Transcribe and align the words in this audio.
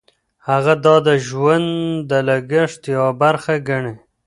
هغه 0.49 0.73
دا 0.85 0.95
د 1.07 1.09
ژوند 1.27 1.67
د 2.09 2.11
لګښت 2.27 2.81
یوه 2.95 3.11
برخه 3.21 3.53
ګڼي. 3.67 3.95